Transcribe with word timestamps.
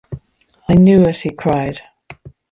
"I 0.67 0.73
knew 0.73 1.03
it," 1.03 1.17
he 1.19 1.29
cried. 1.29 1.81